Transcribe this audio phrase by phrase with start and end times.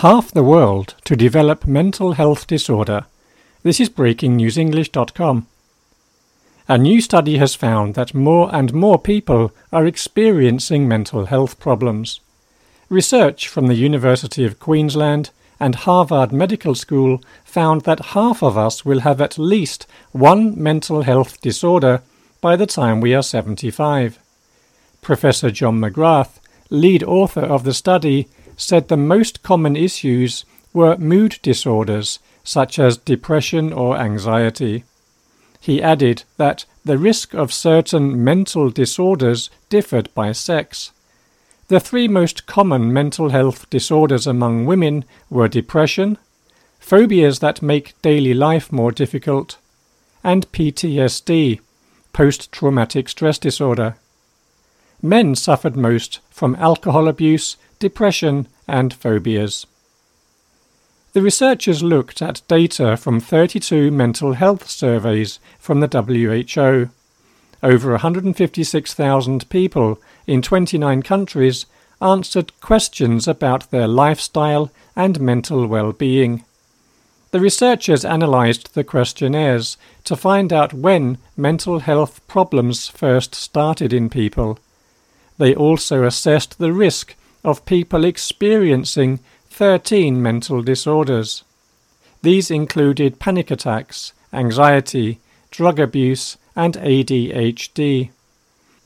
[0.00, 3.04] half the world to develop mental health disorder.
[3.62, 5.46] This is breakingnewsenglish.com.
[6.68, 12.20] A new study has found that more and more people are experiencing mental health problems.
[12.88, 15.28] Research from the University of Queensland
[15.58, 21.02] and Harvard Medical School found that half of us will have at least one mental
[21.02, 22.00] health disorder
[22.40, 24.18] by the time we are 75.
[25.02, 26.38] Professor John McGrath,
[26.70, 28.28] lead author of the study,
[28.60, 34.84] said the most common issues were mood disorders such as depression or anxiety.
[35.60, 40.92] He added that the risk of certain mental disorders differed by sex.
[41.68, 46.18] The three most common mental health disorders among women were depression,
[46.78, 49.58] phobias that make daily life more difficult,
[50.22, 51.60] and PTSD,
[52.12, 53.96] post traumatic stress disorder.
[55.00, 59.66] Men suffered most from alcohol abuse, depression, and phobias.
[61.12, 66.90] The researchers looked at data from 32 mental health surveys from the WHO.
[67.62, 71.66] Over 156,000 people in 29 countries
[72.00, 76.44] answered questions about their lifestyle and mental well-being.
[77.32, 84.10] The researchers analysed the questionnaires to find out when mental health problems first started in
[84.10, 84.58] people.
[85.38, 91.44] They also assessed the risk of people experiencing 13 mental disorders.
[92.22, 98.10] These included panic attacks, anxiety, drug abuse, and ADHD.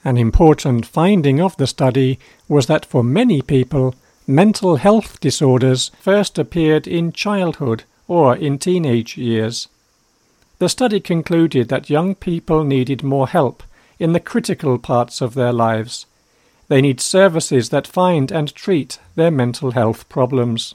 [0.05, 3.95] An important finding of the study was that for many people,
[4.27, 9.69] mental health disorders first appeared in childhood or in teenage years.
[10.59, 13.63] The study concluded that young people needed more help
[13.99, 16.07] in the critical parts of their lives
[16.69, 20.75] they need services that find and treat their mental health problems.